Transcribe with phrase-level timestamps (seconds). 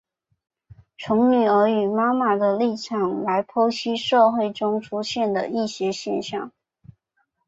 [0.97, 6.51] 从女儿与妈妈的立场来剖析社会中出现的一些现象。